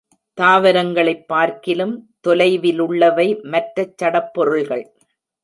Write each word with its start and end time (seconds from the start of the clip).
தாவரங்களைப் 0.37 1.27
பார்க்கிலும் 1.27 1.93
தொலைவிலுள்ளவை 2.27 3.41
மற்றைச் 3.43 3.97
சடப் 3.97 4.33
பொருள்கள். 4.33 4.85